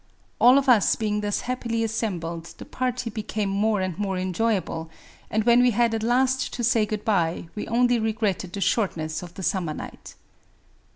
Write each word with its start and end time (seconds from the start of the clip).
All 0.41 0.57
of 0.57 0.67
us 0.67 0.95
being 0.95 1.21
thus 1.21 1.41
happily 1.41 1.83
assembled, 1.83 2.55
the 2.57 2.65
party 2.65 3.11
became 3.11 3.49
more 3.49 3.81
and 3.81 3.95
more 3.99 4.17
enjoyable; 4.17 4.89
and 5.29 5.43
when 5.43 5.61
we 5.61 5.69
had 5.69 5.93
at 5.93 6.01
last 6.01 6.51
to 6.53 6.63
say 6.63 6.87
good 6.87 7.05
by, 7.05 7.49
we 7.53 7.67
only 7.67 7.99
regretted 7.99 8.53
the 8.53 8.61
shortness 8.61 9.21
of 9.21 9.35
the 9.35 9.43
summer 9.43 9.75
night. 9.75 10.15